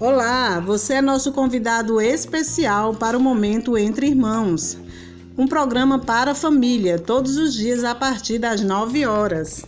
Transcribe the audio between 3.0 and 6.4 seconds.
o Momento Entre Irmãos, um programa para a